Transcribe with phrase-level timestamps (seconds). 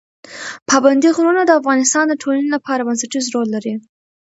[0.69, 3.73] پابندی غرونه د افغانستان د ټولنې لپاره بنسټيز رول لري.